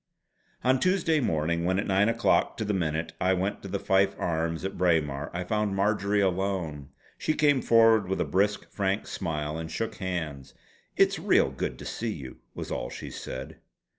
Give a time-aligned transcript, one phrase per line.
[0.63, 4.15] On Tuesday morning when at nine o'clock to the minute I went to the Fife
[4.17, 6.89] Arms at Braemar, I found Marjory alone.
[7.19, 10.55] She came forward with a bright, frank smile and shook hands.
[10.97, 13.57] "It's real good to see you" was all she said.